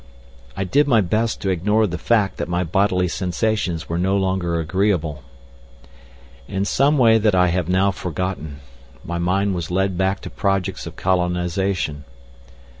[0.57, 4.59] I did my best to ignore the fact that my bodily sensations were no longer
[4.59, 5.21] agreeable.
[6.47, 8.61] In some way that I have now forgotten,
[9.05, 12.03] my mind was led back to projects of colonisation.